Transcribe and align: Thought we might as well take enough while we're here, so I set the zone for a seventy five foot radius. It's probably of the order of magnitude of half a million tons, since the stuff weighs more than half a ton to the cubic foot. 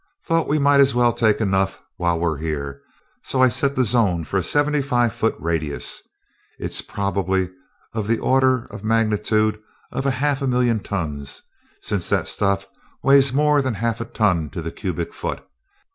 Thought 0.23 0.47
we 0.47 0.57
might 0.57 0.79
as 0.79 0.95
well 0.95 1.13
take 1.13 1.39
enough 1.39 1.79
while 1.97 2.19
we're 2.19 2.39
here, 2.39 2.81
so 3.21 3.39
I 3.43 3.49
set 3.49 3.75
the 3.75 3.83
zone 3.83 4.23
for 4.23 4.37
a 4.37 4.43
seventy 4.43 4.81
five 4.81 5.13
foot 5.13 5.35
radius. 5.37 6.01
It's 6.57 6.81
probably 6.81 7.51
of 7.93 8.07
the 8.07 8.17
order 8.17 8.65
of 8.71 8.83
magnitude 8.83 9.61
of 9.91 10.05
half 10.05 10.41
a 10.41 10.47
million 10.47 10.79
tons, 10.79 11.43
since 11.81 12.09
the 12.09 12.23
stuff 12.23 12.65
weighs 13.03 13.31
more 13.31 13.61
than 13.61 13.75
half 13.75 14.01
a 14.01 14.05
ton 14.05 14.49
to 14.49 14.61
the 14.63 14.71
cubic 14.71 15.13
foot. 15.13 15.47